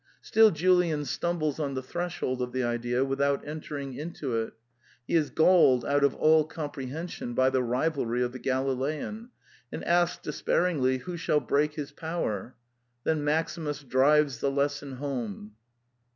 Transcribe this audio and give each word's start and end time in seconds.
Still 0.23 0.49
Julian 0.49 1.05
stumbles 1.05 1.59
on 1.59 1.75
the 1.75 1.83
threshold 1.83 2.41
of 2.41 2.53
the 2.53 2.63
idea 2.63 3.05
without 3.05 3.47
entering 3.47 3.93
into 3.93 4.35
it. 4.35 4.53
He 5.05 5.13
is 5.13 5.29
galled 5.29 5.85
out 5.85 6.03
of 6.03 6.15
all 6.15 6.43
comprehension 6.43 7.35
by 7.35 7.51
the 7.51 7.61
rivalry 7.61 8.23
of 8.23 8.31
the 8.31 8.39
Galilean, 8.39 9.29
and 9.71 9.83
asks 9.83 10.17
despairingly 10.19 10.97
who 10.97 11.17
shall 11.17 11.39
break 11.39 11.75
his 11.75 11.91
power. 11.91 12.55
Then 13.03 13.23
Maximus 13.23 13.83
drives 13.83 14.39
the 14.39 14.49
lesson 14.49 14.93
home. 14.93 15.51